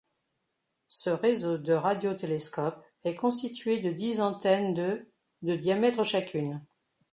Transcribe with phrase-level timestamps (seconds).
[0.87, 5.07] Ce réseau de radiotélescopes, est constitué de dix antennes de
[5.43, 6.59] de diamètre chacune.